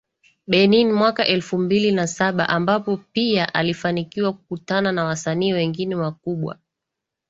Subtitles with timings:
[0.47, 6.57] Benin mwaka elfu mbili na saba ambapo pia alifanikiwa kukutana na wasanii wengine wakubwa